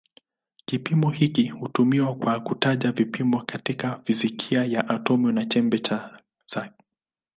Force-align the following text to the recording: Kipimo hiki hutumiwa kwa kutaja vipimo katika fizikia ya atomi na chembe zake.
Kipimo 0.65 1.09
hiki 1.09 1.47
hutumiwa 1.49 2.15
kwa 2.15 2.39
kutaja 2.39 2.91
vipimo 2.91 3.43
katika 3.45 3.99
fizikia 4.05 4.65
ya 4.65 4.89
atomi 4.89 5.33
na 5.33 5.45
chembe 5.45 5.77
zake. 6.49 6.83